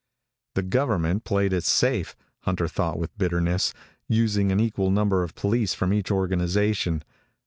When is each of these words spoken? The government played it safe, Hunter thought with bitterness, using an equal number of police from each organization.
The 0.55 0.63
government 0.63 1.25
played 1.25 1.53
it 1.53 1.63
safe, 1.63 2.15
Hunter 2.39 2.67
thought 2.67 2.97
with 2.97 3.15
bitterness, 3.19 3.71
using 4.07 4.51
an 4.51 4.59
equal 4.59 4.89
number 4.89 5.21
of 5.21 5.35
police 5.35 5.75
from 5.75 5.93
each 5.93 6.09
organization. 6.09 7.03